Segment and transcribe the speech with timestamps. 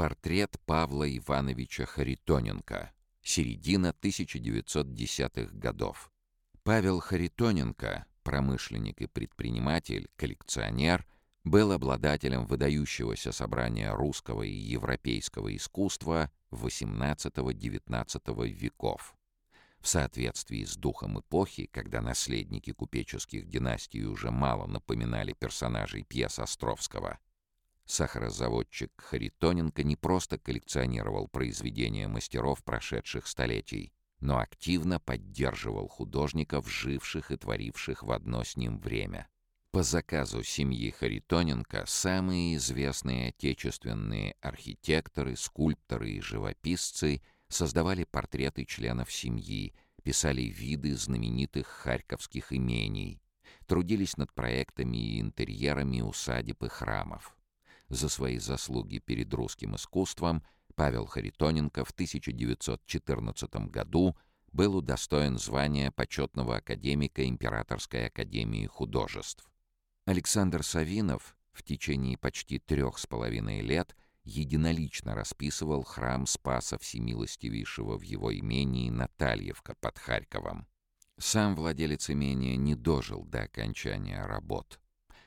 [0.00, 2.90] Портрет Павла Ивановича Харитоненко.
[3.20, 6.10] Середина 1910-х годов.
[6.62, 11.06] Павел Харитоненко, промышленник и предприниматель, коллекционер,
[11.44, 19.14] был обладателем выдающегося собрания русского и европейского искусства XVIII-XIX веков.
[19.80, 27.18] В соответствии с духом эпохи, когда наследники купеческих династий уже мало напоминали персонажей пьес Островского–
[27.90, 37.36] Сахарозаводчик Харитоненко не просто коллекционировал произведения мастеров прошедших столетий, но активно поддерживал художников, живших и
[37.36, 39.26] творивших в одно с ним время.
[39.72, 49.74] По заказу семьи Харитоненко самые известные отечественные архитекторы, скульпторы и живописцы создавали портреты членов семьи,
[50.04, 53.20] писали виды знаменитых харьковских имений,
[53.66, 57.36] трудились над проектами и интерьерами усадеб и храмов.
[57.90, 60.44] За свои заслуги перед русским искусством
[60.76, 64.16] Павел Харитоненко в 1914 году
[64.52, 69.44] был удостоен звания почетного академика Императорской академии художеств.
[70.06, 78.02] Александр Савинов в течение почти трех с половиной лет единолично расписывал храм Спаса Всемилостивейшего в
[78.02, 80.68] его имении Натальевка под Харьковом.
[81.18, 84.80] Сам владелец имения не дожил до окончания работ.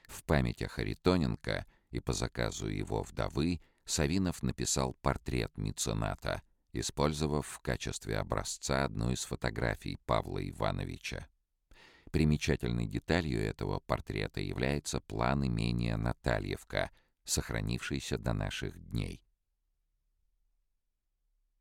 [0.08, 6.42] В память о Харитоненко и по заказу его вдовы Савинов написал портрет мецената,
[6.72, 11.28] использовав в качестве образца одну из фотографий Павла Ивановича.
[12.12, 16.92] Примечательной деталью этого портрета является план имения Натальевка,
[17.24, 19.22] сохранившийся до наших дней.